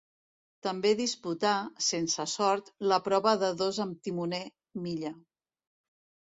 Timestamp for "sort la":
2.31-2.99